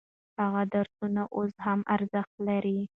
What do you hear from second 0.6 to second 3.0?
درسونه اوس هم ارزښت لري.